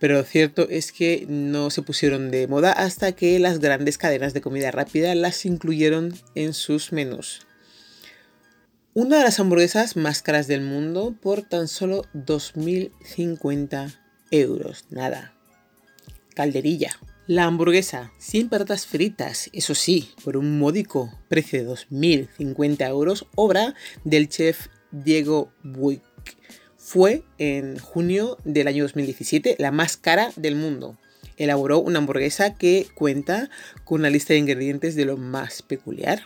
Pero 0.00 0.16
lo 0.16 0.22
cierto 0.22 0.68
es 0.68 0.92
que 0.92 1.24
no 1.30 1.70
se 1.70 1.80
pusieron 1.80 2.30
de 2.30 2.46
moda 2.46 2.72
hasta 2.72 3.12
que 3.12 3.38
las 3.38 3.60
grandes 3.60 3.96
cadenas 3.96 4.34
de 4.34 4.42
comida 4.42 4.70
rápida 4.70 5.14
las 5.14 5.46
incluyeron 5.46 6.12
en 6.34 6.52
sus 6.52 6.92
menús. 6.92 7.46
Una 8.92 9.16
de 9.16 9.24
las 9.24 9.40
hamburguesas 9.40 9.96
más 9.96 10.20
caras 10.20 10.46
del 10.46 10.60
mundo 10.60 11.16
por 11.22 11.40
tan 11.40 11.68
solo 11.68 12.02
2.050 12.12 13.98
euros. 14.30 14.84
Nada. 14.90 15.32
Calderilla. 16.34 16.98
La 17.30 17.44
hamburguesa 17.44 18.12
sin 18.18 18.48
patatas 18.48 18.86
fritas, 18.86 19.50
eso 19.52 19.76
sí, 19.76 20.10
por 20.24 20.36
un 20.36 20.58
módico 20.58 21.16
precio 21.28 21.62
de 21.62 21.70
2.050 21.70 22.88
euros, 22.88 23.24
obra 23.36 23.76
del 24.02 24.28
chef 24.28 24.66
Diego 24.90 25.52
Buick. 25.62 26.02
Fue 26.76 27.22
en 27.38 27.78
junio 27.78 28.36
del 28.42 28.66
año 28.66 28.82
2017 28.82 29.54
la 29.60 29.70
más 29.70 29.96
cara 29.96 30.32
del 30.34 30.56
mundo. 30.56 30.98
Elaboró 31.36 31.78
una 31.78 32.00
hamburguesa 32.00 32.54
que 32.54 32.88
cuenta 32.96 33.48
con 33.84 34.00
una 34.00 34.10
lista 34.10 34.32
de 34.32 34.40
ingredientes 34.40 34.96
de 34.96 35.04
lo 35.04 35.16
más 35.16 35.62
peculiar. 35.62 36.24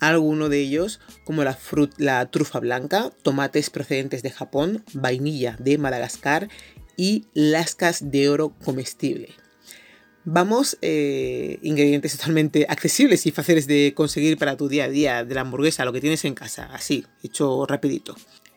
Algunos 0.00 0.50
de 0.50 0.60
ellos, 0.60 1.00
como 1.24 1.44
la, 1.44 1.58
la 1.96 2.30
trufa 2.30 2.60
blanca, 2.60 3.10
tomates 3.22 3.70
procedentes 3.70 4.22
de 4.22 4.30
Japón, 4.30 4.84
vainilla 4.92 5.56
de 5.60 5.78
Madagascar 5.78 6.50
y 6.98 7.24
lascas 7.32 8.10
de 8.10 8.28
oro 8.28 8.54
comestible. 8.62 9.30
Vamos, 10.24 10.78
eh, 10.82 11.58
ingredientes 11.62 12.16
totalmente 12.16 12.64
accesibles 12.68 13.26
y 13.26 13.32
fáciles 13.32 13.66
de 13.66 13.92
conseguir 13.96 14.38
para 14.38 14.56
tu 14.56 14.68
día 14.68 14.84
a 14.84 14.88
día 14.88 15.24
de 15.24 15.34
la 15.34 15.40
hamburguesa, 15.40 15.84
lo 15.84 15.92
que 15.92 16.00
tienes 16.00 16.24
en 16.24 16.34
casa, 16.34 16.70
así, 16.72 17.04
hecho 17.24 17.66
rapidito. 17.66 18.14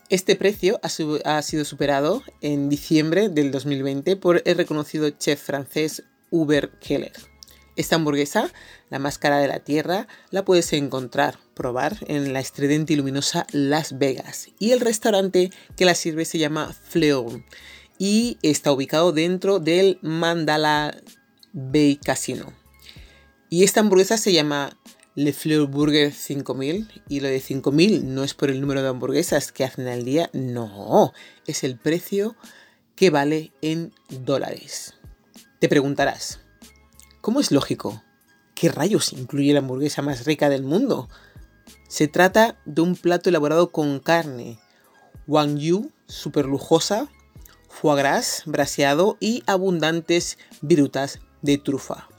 Este 0.10 0.36
precio 0.36 0.80
ha, 0.84 1.42
sido 1.42 1.66
superado 1.66 2.22
en 2.42 2.70
diciembre 2.70 3.30
del 3.30 3.50
2020 3.50 4.16
por 4.18 4.44
el 4.46 4.56
reconocido 4.56 5.10
chef 5.10 5.42
francés 5.42 6.04
Hubert 6.30 6.78
Keller. 6.78 7.14
Esta 7.76 7.96
hamburguesa, 7.96 8.52
la 8.92 9.00
más 9.00 9.18
cara 9.18 9.40
de 9.40 9.48
la 9.48 9.62
tierra, 9.62 10.08
la 10.30 10.46
puedes 10.46 10.72
encontrar, 10.74 11.40
probar 11.56 11.98
en 12.08 12.32
la 12.32 12.40
estridente 12.40 12.94
y 12.94 12.98
luminosa 12.98 13.48
Las 13.52 13.98
Vegas. 13.98 14.50
Y 14.60 14.72
el 14.72 14.82
restaurante 14.82 15.50
que 15.76 15.86
la 15.86 15.96
sirve 15.96 16.26
se 16.26 16.38
llama 16.38 16.72
Fleur 16.74 17.42
y 17.98 18.38
está 18.42 18.72
ubicado 18.72 19.12
dentro 19.12 19.60
del 19.60 19.98
Mandala 20.02 20.96
Bay 21.56 21.96
Casino. 21.96 22.52
Y 23.50 23.64
esta 23.64 23.80
hamburguesa 23.80 24.18
se 24.18 24.34
llama 24.34 24.78
Le 25.16 25.32
Fleur 25.32 25.68
Burger 25.68 26.12
5000 26.12 27.04
y 27.08 27.22
lo 27.22 27.30
de 27.30 27.40
5000 27.40 28.14
no 28.14 28.26
es 28.26 28.34
por 28.34 28.50
el 28.50 28.60
número 28.60 28.82
de 28.82 28.90
hamburguesas 28.90 29.54
que 29.54 29.64
hacen 29.64 29.88
al 29.88 30.04
día, 30.04 30.30
no, 30.34 31.14
es 31.48 31.64
el 31.64 31.78
precio 31.78 32.36
que 32.96 33.10
vale 33.10 33.54
en 33.62 33.94
dólares. 34.10 34.96
Te 35.60 35.70
preguntarás, 35.70 36.42
¿cómo 37.22 37.40
es 37.40 37.54
lógico? 37.54 38.04
¿Qué 38.54 38.68
rayos 38.68 39.14
incluye 39.14 39.54
la 39.54 39.60
hamburguesa 39.60 40.02
más 40.02 40.26
rica 40.26 40.50
del 40.50 40.64
mundo? 40.64 41.08
Se 41.88 42.10
trata 42.10 42.60
de 42.66 42.82
un 42.82 42.98
plato 42.98 43.30
elaborado 43.30 43.72
con 43.72 44.00
carne, 44.00 44.60
wagyu 45.26 45.92
super 46.08 46.46
lujosa, 46.46 47.08
foie 47.70 47.96
gras 47.96 48.44
braseado 48.46 49.16
y 49.22 49.44
abundantes 49.48 50.38
virutas 50.62 51.20
de 51.46 51.58
trufa. 51.58 52.10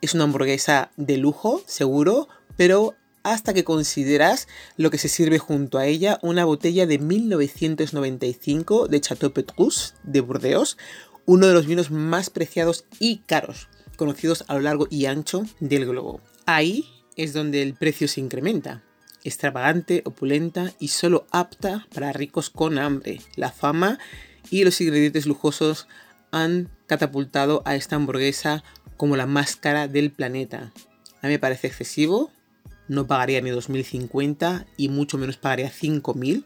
Es 0.00 0.14
una 0.14 0.24
hamburguesa 0.24 0.90
de 0.96 1.18
lujo, 1.18 1.62
seguro, 1.66 2.28
pero 2.56 2.94
hasta 3.22 3.52
que 3.52 3.64
consideras 3.64 4.48
lo 4.76 4.90
que 4.90 4.98
se 4.98 5.08
sirve 5.08 5.38
junto 5.38 5.76
a 5.78 5.86
ella 5.86 6.18
una 6.22 6.46
botella 6.46 6.86
de 6.86 6.98
1995 6.98 8.88
de 8.88 9.00
Chateau 9.00 9.32
Petrus 9.32 9.94
de 10.04 10.20
Burdeos, 10.20 10.78
uno 11.26 11.46
de 11.46 11.52
los 11.52 11.66
vinos 11.66 11.90
más 11.90 12.30
preciados 12.30 12.86
y 12.98 13.18
caros 13.18 13.68
conocidos 14.00 14.44
a 14.48 14.54
lo 14.54 14.60
largo 14.60 14.86
y 14.88 15.04
ancho 15.04 15.44
del 15.60 15.84
globo. 15.84 16.22
Ahí 16.46 16.86
es 17.16 17.34
donde 17.34 17.60
el 17.60 17.74
precio 17.74 18.08
se 18.08 18.20
incrementa. 18.20 18.82
Extravagante, 19.24 20.00
opulenta 20.06 20.72
y 20.78 20.88
solo 20.88 21.26
apta 21.30 21.86
para 21.94 22.10
ricos 22.14 22.48
con 22.48 22.78
hambre. 22.78 23.20
La 23.36 23.52
fama 23.52 23.98
y 24.50 24.64
los 24.64 24.80
ingredientes 24.80 25.26
lujosos 25.26 25.86
han 26.30 26.70
catapultado 26.90 27.62
a 27.66 27.76
esta 27.76 27.94
hamburguesa 27.94 28.64
como 28.96 29.16
la 29.16 29.26
más 29.26 29.54
cara 29.54 29.86
del 29.86 30.10
planeta. 30.10 30.72
A 31.22 31.28
mí 31.28 31.34
me 31.34 31.38
parece 31.38 31.68
excesivo, 31.68 32.32
no 32.88 33.06
pagaría 33.06 33.40
ni 33.40 33.50
2.050 33.50 34.66
y 34.76 34.88
mucho 34.88 35.16
menos 35.16 35.36
pagaría 35.36 35.70
5.000. 35.70 36.42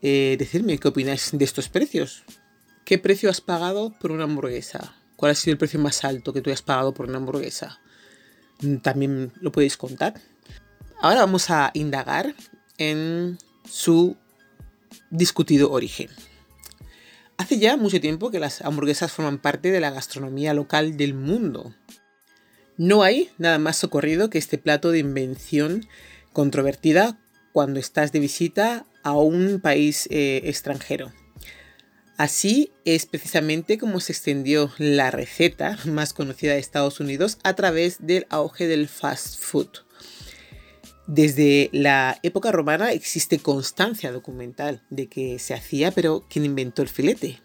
Eh, 0.00 0.36
decidme 0.38 0.78
qué 0.78 0.86
opináis 0.86 1.30
de 1.32 1.44
estos 1.44 1.68
precios. 1.68 2.22
¿Qué 2.84 2.98
precio 2.98 3.28
has 3.30 3.40
pagado 3.40 3.92
por 3.98 4.12
una 4.12 4.24
hamburguesa? 4.24 4.94
¿Cuál 5.16 5.32
ha 5.32 5.34
sido 5.34 5.54
el 5.54 5.58
precio 5.58 5.80
más 5.80 6.04
alto 6.04 6.32
que 6.32 6.40
tú 6.40 6.52
has 6.52 6.62
pagado 6.62 6.94
por 6.94 7.08
una 7.08 7.18
hamburguesa? 7.18 7.80
También 8.82 9.32
lo 9.40 9.50
podéis 9.50 9.76
contar. 9.76 10.14
Ahora 11.00 11.22
vamos 11.22 11.50
a 11.50 11.72
indagar 11.74 12.32
en 12.76 13.38
su 13.68 14.16
discutido 15.10 15.72
origen. 15.72 16.10
Hace 17.38 17.60
ya 17.60 17.76
mucho 17.76 18.00
tiempo 18.00 18.32
que 18.32 18.40
las 18.40 18.62
hamburguesas 18.62 19.12
forman 19.12 19.38
parte 19.38 19.70
de 19.70 19.78
la 19.78 19.90
gastronomía 19.90 20.54
local 20.54 20.96
del 20.96 21.14
mundo. 21.14 21.72
No 22.76 23.04
hay 23.04 23.30
nada 23.38 23.58
más 23.60 23.76
socorrido 23.76 24.28
que 24.28 24.38
este 24.38 24.58
plato 24.58 24.90
de 24.90 24.98
invención 24.98 25.86
controvertida 26.32 27.16
cuando 27.52 27.78
estás 27.78 28.10
de 28.10 28.18
visita 28.18 28.86
a 29.04 29.12
un 29.12 29.60
país 29.60 30.08
eh, 30.10 30.42
extranjero. 30.44 31.12
Así 32.16 32.72
es 32.84 33.06
precisamente 33.06 33.78
como 33.78 34.00
se 34.00 34.12
extendió 34.12 34.72
la 34.78 35.12
receta 35.12 35.78
más 35.84 36.12
conocida 36.12 36.54
de 36.54 36.58
Estados 36.58 36.98
Unidos 36.98 37.38
a 37.44 37.54
través 37.54 37.98
del 38.04 38.26
auge 38.30 38.66
del 38.66 38.88
fast 38.88 39.38
food. 39.38 39.87
Desde 41.08 41.70
la 41.72 42.18
época 42.22 42.52
romana 42.52 42.92
existe 42.92 43.38
constancia 43.38 44.12
documental 44.12 44.82
de 44.90 45.06
que 45.06 45.38
se 45.38 45.54
hacía, 45.54 45.90
pero 45.90 46.26
¿quién 46.28 46.44
inventó 46.44 46.82
el 46.82 46.90
filete? 46.90 47.40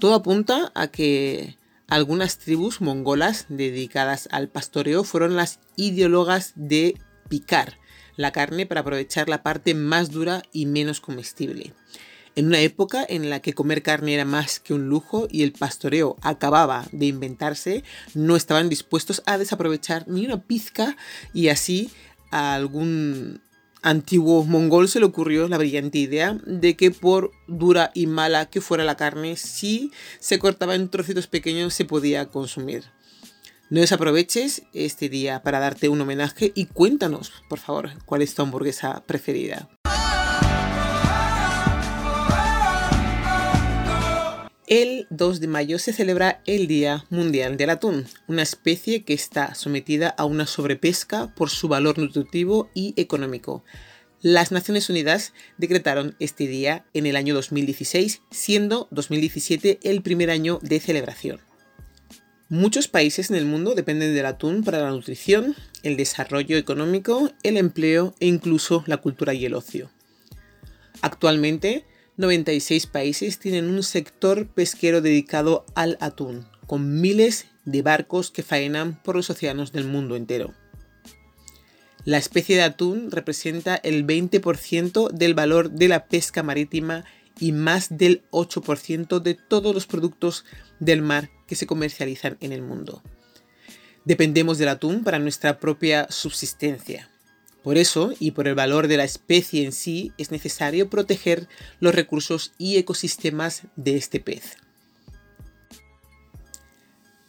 Todo 0.00 0.14
apunta 0.14 0.72
a 0.74 0.88
que 0.88 1.56
algunas 1.86 2.38
tribus 2.38 2.80
mongolas 2.80 3.46
dedicadas 3.48 4.28
al 4.32 4.48
pastoreo 4.48 5.04
fueron 5.04 5.36
las 5.36 5.60
ideólogas 5.76 6.54
de 6.56 7.00
picar 7.28 7.78
la 8.16 8.32
carne 8.32 8.66
para 8.66 8.80
aprovechar 8.80 9.28
la 9.28 9.44
parte 9.44 9.74
más 9.74 10.10
dura 10.10 10.42
y 10.52 10.66
menos 10.66 11.00
comestible. 11.00 11.72
En 12.34 12.48
una 12.48 12.58
época 12.58 13.06
en 13.08 13.30
la 13.30 13.40
que 13.40 13.54
comer 13.54 13.84
carne 13.84 14.14
era 14.14 14.24
más 14.24 14.58
que 14.58 14.74
un 14.74 14.88
lujo 14.88 15.28
y 15.30 15.44
el 15.44 15.52
pastoreo 15.52 16.16
acababa 16.20 16.86
de 16.90 17.06
inventarse, 17.06 17.84
no 18.12 18.34
estaban 18.34 18.68
dispuestos 18.68 19.22
a 19.24 19.38
desaprovechar 19.38 20.08
ni 20.08 20.26
una 20.26 20.42
pizca 20.42 20.96
y 21.32 21.48
así 21.48 21.92
a 22.30 22.54
algún 22.54 23.40
antiguo 23.82 24.44
mongol 24.44 24.88
se 24.88 24.98
le 24.98 25.06
ocurrió 25.06 25.48
la 25.48 25.58
brillante 25.58 25.98
idea 25.98 26.38
de 26.44 26.76
que 26.76 26.90
por 26.90 27.30
dura 27.46 27.92
y 27.94 28.06
mala 28.06 28.46
que 28.46 28.60
fuera 28.60 28.84
la 28.84 28.96
carne, 28.96 29.36
si 29.36 29.92
se 30.18 30.38
cortaba 30.38 30.74
en 30.74 30.88
trocitos 30.88 31.28
pequeños 31.28 31.74
se 31.74 31.84
podía 31.84 32.26
consumir. 32.26 32.84
No 33.68 33.80
desaproveches 33.80 34.62
este 34.72 35.08
día 35.08 35.42
para 35.42 35.58
darte 35.58 35.88
un 35.88 36.00
homenaje 36.00 36.52
y 36.54 36.66
cuéntanos, 36.66 37.32
por 37.48 37.58
favor, 37.58 37.90
cuál 38.04 38.22
es 38.22 38.34
tu 38.34 38.42
hamburguesa 38.42 39.02
preferida. 39.06 39.68
El 44.66 45.06
2 45.10 45.38
de 45.38 45.46
mayo 45.46 45.78
se 45.78 45.92
celebra 45.92 46.42
el 46.44 46.66
Día 46.66 47.04
Mundial 47.08 47.56
del 47.56 47.70
Atún, 47.70 48.08
una 48.26 48.42
especie 48.42 49.04
que 49.04 49.14
está 49.14 49.54
sometida 49.54 50.08
a 50.08 50.24
una 50.24 50.44
sobrepesca 50.44 51.32
por 51.36 51.50
su 51.50 51.68
valor 51.68 51.98
nutritivo 51.98 52.68
y 52.74 52.92
económico. 52.96 53.62
Las 54.22 54.50
Naciones 54.50 54.90
Unidas 54.90 55.32
decretaron 55.56 56.16
este 56.18 56.48
día 56.48 56.84
en 56.94 57.06
el 57.06 57.14
año 57.14 57.32
2016, 57.34 58.22
siendo 58.32 58.88
2017 58.90 59.78
el 59.84 60.02
primer 60.02 60.30
año 60.30 60.58
de 60.62 60.80
celebración. 60.80 61.40
Muchos 62.48 62.88
países 62.88 63.30
en 63.30 63.36
el 63.36 63.44
mundo 63.44 63.76
dependen 63.76 64.16
del 64.16 64.26
atún 64.26 64.64
para 64.64 64.80
la 64.80 64.90
nutrición, 64.90 65.54
el 65.84 65.96
desarrollo 65.96 66.56
económico, 66.56 67.30
el 67.44 67.56
empleo 67.56 68.16
e 68.18 68.26
incluso 68.26 68.82
la 68.88 68.96
cultura 68.96 69.32
y 69.32 69.44
el 69.44 69.54
ocio. 69.54 69.92
Actualmente, 71.02 71.84
96 72.16 72.86
países 72.86 73.38
tienen 73.38 73.68
un 73.68 73.82
sector 73.82 74.46
pesquero 74.46 75.02
dedicado 75.02 75.66
al 75.74 75.98
atún, 76.00 76.46
con 76.66 77.00
miles 77.00 77.46
de 77.64 77.82
barcos 77.82 78.30
que 78.30 78.42
faenan 78.42 79.02
por 79.02 79.16
los 79.16 79.28
océanos 79.28 79.72
del 79.72 79.84
mundo 79.84 80.16
entero. 80.16 80.54
La 82.04 82.18
especie 82.18 82.56
de 82.56 82.62
atún 82.62 83.10
representa 83.10 83.74
el 83.76 84.06
20% 84.06 85.10
del 85.10 85.34
valor 85.34 85.72
de 85.72 85.88
la 85.88 86.06
pesca 86.06 86.42
marítima 86.42 87.04
y 87.38 87.52
más 87.52 87.98
del 87.98 88.22
8% 88.30 89.20
de 89.20 89.34
todos 89.34 89.74
los 89.74 89.86
productos 89.86 90.44
del 90.80 91.02
mar 91.02 91.30
que 91.46 91.56
se 91.56 91.66
comercializan 91.66 92.38
en 92.40 92.52
el 92.52 92.62
mundo. 92.62 93.02
Dependemos 94.04 94.56
del 94.56 94.68
atún 94.68 95.02
para 95.02 95.18
nuestra 95.18 95.58
propia 95.58 96.06
subsistencia. 96.08 97.10
Por 97.66 97.78
eso, 97.78 98.12
y 98.20 98.30
por 98.30 98.46
el 98.46 98.54
valor 98.54 98.86
de 98.86 98.96
la 98.96 99.02
especie 99.02 99.64
en 99.64 99.72
sí, 99.72 100.12
es 100.18 100.30
necesario 100.30 100.88
proteger 100.88 101.48
los 101.80 101.96
recursos 101.96 102.52
y 102.58 102.76
ecosistemas 102.76 103.62
de 103.74 103.96
este 103.96 104.20
pez. 104.20 104.56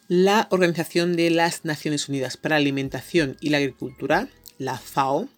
La 0.06 0.46
Organización 0.52 1.16
de 1.16 1.30
las 1.30 1.64
Naciones 1.64 2.08
Unidas 2.08 2.36
para 2.36 2.54
la 2.54 2.60
Alimentación 2.60 3.36
y 3.40 3.48
la 3.48 3.56
Agricultura, 3.56 4.28
la 4.58 4.78
FAO, 4.78 5.28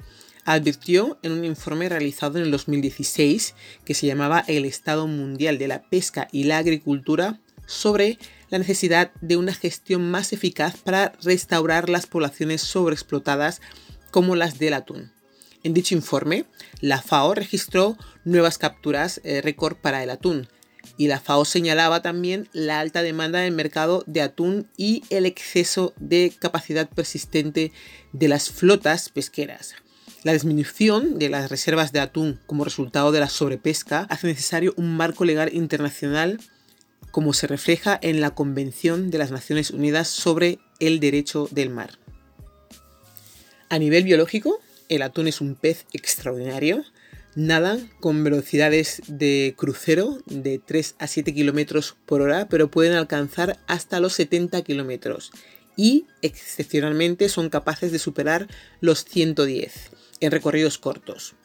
advirtió 0.45 1.19
en 1.23 1.33
un 1.33 1.47
informe 1.47 1.89
realizado 1.89 2.37
en 2.37 2.45
el 2.45 2.51
2016 2.51 3.55
que 3.87 3.95
se 3.95 4.07
llamaba 4.07 4.45
El 4.49 4.67
Estado 4.67 5.07
Mundial 5.07 5.57
de 5.57 5.69
la 5.69 5.81
Pesca 5.81 6.29
y 6.31 6.45
la 6.45 6.59
Agricultura 6.59 7.41
sobre 7.65 8.19
la 8.51 8.59
necesidad 8.59 9.13
de 9.23 9.39
una 9.39 9.55
gestión 9.55 10.11
más 10.11 10.35
eficaz 10.35 10.77
para 10.77 11.13
restaurar 11.23 11.89
las 11.89 12.07
poblaciones 12.07 12.61
sobreexplotadas 12.61 13.63
como 14.11 14.37
las 14.37 14.59
del 14.59 14.75
atún. 14.75 15.13
En 15.63 15.75
dicho 15.75 15.95
informe, 15.95 16.47
la 16.81 17.03
FAO 17.03 17.35
registró 17.35 17.97
nuevas 18.25 18.59
capturas 18.59 19.21
eh, 19.25 19.43
récord 19.43 19.77
para 19.77 20.03
el 20.03 20.11
atún, 20.11 20.49
y 20.97 21.09
la 21.09 21.21
FAO 21.21 21.45
señalaba 21.45 22.03
también 22.03 22.49
la 22.53 22.81
alta 22.81 23.03
demanda 23.03 23.41
del 23.41 23.53
mercado 23.53 24.03
de 24.07 24.23
atún 24.23 24.69
y 24.77 25.03
el 25.11 25.27
exceso 25.27 25.93
de 25.99 26.33
capacidad 26.39 26.89
persistente 26.89 27.73
de 28.13 28.29
las 28.29 28.51
flotas 28.51 29.09
pesqueras. 29.09 29.75
La 30.23 30.33
disminución 30.33 31.19
de 31.19 31.31
las 31.31 31.51
reservas 31.51 31.93
de 31.93 32.01
atún 32.01 32.39
como 32.47 32.65
resultado 32.65 33.13
de 33.13 33.21
la 33.21 33.29
sobrepesca 33.29 34.07
hace 34.11 34.27
necesario 34.27 34.75
un 34.77 34.95
marco 34.95 35.25
legal 35.25 35.55
internacional 35.55 36.39
como 37.11 37.33
se 37.33 37.47
refleja 37.47 37.99
en 38.03 38.21
la 38.21 38.35
Convención 38.35 39.11
de 39.11 39.19
las 39.19 39.31
Naciones 39.31 39.71
Unidas 39.71 40.09
sobre 40.09 40.59
el 40.79 41.01
Derecho 41.01 41.49
del 41.51 41.71
Mar. 41.71 42.00
A 43.73 43.79
nivel 43.79 44.03
biológico, 44.03 44.61
el 44.89 45.01
atún 45.01 45.29
es 45.29 45.41
un 45.41 45.55
pez 45.55 45.87
extraordinario. 45.93 46.85
Nadan 47.37 47.89
con 48.01 48.25
velocidades 48.25 49.01
de 49.07 49.55
crucero 49.57 50.19
de 50.27 50.59
3 50.59 50.97
a 50.99 51.07
7 51.07 51.33
km 51.33 51.95
por 52.05 52.21
hora, 52.21 52.49
pero 52.49 52.69
pueden 52.69 52.95
alcanzar 52.95 53.61
hasta 53.69 54.01
los 54.01 54.15
70 54.15 54.65
km. 54.65 55.31
Y 55.77 56.07
excepcionalmente 56.21 57.29
son 57.29 57.49
capaces 57.49 57.93
de 57.93 58.01
superar 58.01 58.49
los 58.81 59.05
110 59.05 59.93
en 60.19 60.33
recorridos 60.33 60.79
cortos. 60.79 61.37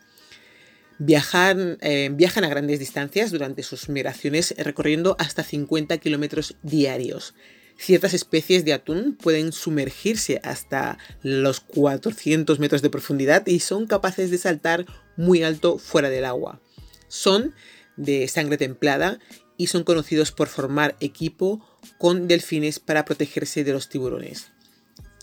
Viajan, 0.98 1.78
eh, 1.82 2.10
viajan 2.12 2.44
a 2.44 2.50
grandes 2.50 2.80
distancias 2.80 3.30
durante 3.30 3.62
sus 3.62 3.88
migraciones 3.88 4.56
recorriendo 4.58 5.16
hasta 5.20 5.44
50 5.44 6.00
kilómetros 6.00 6.56
diarios. 6.64 7.36
Ciertas 7.78 8.14
especies 8.14 8.64
de 8.64 8.74
atún 8.74 9.18
pueden 9.22 9.52
sumergirse 9.52 10.40
hasta 10.44 10.98
los 11.22 11.60
400 11.60 12.60
metros 12.60 12.82
de 12.82 12.90
profundidad 12.90 13.46
y 13.48 13.60
son 13.60 13.86
capaces 13.86 14.32
de 14.32 14.38
saltar 14.38 14.86
muy 15.18 15.44
alto 15.44 15.78
fuera 15.78 16.10
del 16.10 16.26
agua. 16.26 16.62
Son 17.08 17.54
de 17.98 18.28
sangre 18.28 18.58
templada 18.58 19.20
y 19.58 19.68
son 19.68 19.84
conocidos 19.84 20.32
por 20.32 20.48
formar 20.48 20.96
equipo 21.00 21.66
con 21.98 22.28
delfines 22.28 22.80
para 22.80 23.06
protegerse 23.06 23.64
de 23.64 23.74
los 23.74 23.90
tiburones. 23.90 24.52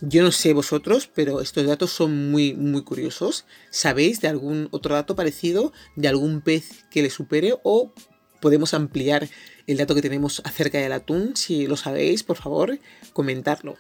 Yo 0.00 0.22
no 0.22 0.32
sé 0.32 0.52
vosotros, 0.52 1.08
pero 1.14 1.40
estos 1.40 1.64
datos 1.64 1.92
son 1.92 2.30
muy, 2.32 2.54
muy 2.54 2.82
curiosos. 2.82 3.44
¿Sabéis 3.70 4.20
de 4.20 4.26
algún 4.26 4.68
otro 4.72 4.96
dato 4.96 5.14
parecido, 5.14 5.72
de 5.94 6.08
algún 6.08 6.40
pez 6.40 6.84
que 6.90 7.02
le 7.02 7.10
supere 7.10 7.54
o 7.62 7.94
podemos 8.42 8.74
ampliar 8.74 9.28
el 9.66 9.78
dato 9.78 9.94
que 9.94 10.02
tenemos 10.02 10.42
acerca 10.44 10.78
del 10.78 10.92
atún? 10.92 11.34
Si 11.36 11.66
lo 11.66 11.78
sabéis, 11.78 12.24
por 12.24 12.36
favor, 12.36 12.78
comentarlo. 13.14 13.78